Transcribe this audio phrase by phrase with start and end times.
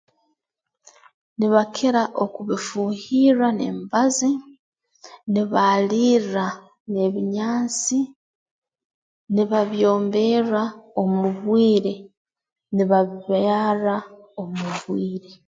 [1.37, 4.29] Nibakira okubifuuhirra n'emibazi
[5.31, 6.47] nibalirra
[6.91, 7.99] n'ebinyansi
[9.33, 10.63] nibabyomberra
[11.01, 11.93] omu bwire
[12.75, 13.95] nibabibyarra
[14.41, 15.29] omu bwire